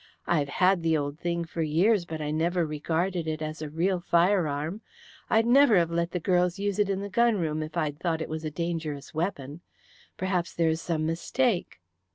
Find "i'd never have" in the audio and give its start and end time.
5.29-5.91